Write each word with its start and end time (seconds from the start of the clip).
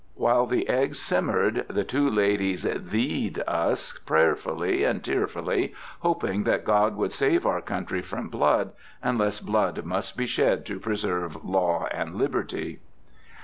While 0.15 0.47
the 0.47 0.67
eggs 0.67 0.99
simmered, 0.99 1.63
the 1.69 1.83
two 1.83 2.09
ladies 2.09 2.63
thee 2.63 3.31
ed 3.35 3.43
us 3.45 3.99
prayerfully 4.03 4.83
and 4.83 5.03
tearfully, 5.03 5.75
hoping 5.99 6.43
that 6.45 6.65
God 6.65 6.95
would 6.95 7.13
save 7.13 7.45
our 7.45 7.61
country 7.61 8.01
from 8.01 8.27
blood, 8.27 8.71
unless 9.03 9.39
blood 9.39 9.85
must 9.85 10.17
be 10.17 10.25
shed 10.25 10.65
to 10.65 10.79
preserve 10.79 11.43
Law 11.45 11.85
and 11.91 12.15
Liberty. 12.15 12.79